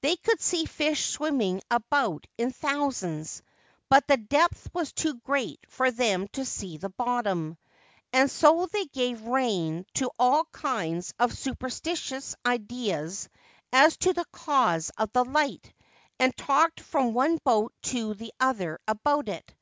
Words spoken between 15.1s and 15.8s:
the light,